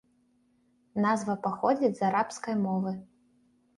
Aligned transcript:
Назва 1.03 1.35
паходзіць 1.45 1.93
з 1.99 2.07
арабскай 2.11 2.55
мовы. 2.67 2.91